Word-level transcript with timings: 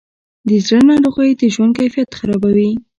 د 0.47 0.49
زړه 0.67 0.81
ناروغۍ 0.91 1.31
د 1.37 1.41
ژوند 1.53 1.73
کیفیت 1.79 2.09
خرابوي. 2.19 2.71